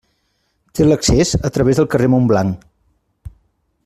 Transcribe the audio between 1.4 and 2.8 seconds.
a través del carrer Montblanc.